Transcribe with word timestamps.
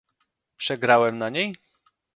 "Przegrałem 0.57 1.17
na 1.17 1.29
niej?..." 1.29 1.53